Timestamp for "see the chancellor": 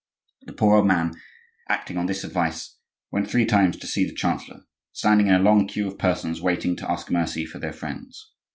3.85-4.65